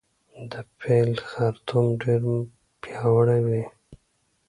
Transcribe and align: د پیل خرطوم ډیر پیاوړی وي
د 0.51 0.53
پیل 0.79 1.11
خرطوم 1.29 1.85
ډیر 2.01 2.21
پیاوړی 2.81 3.41
وي 3.47 3.63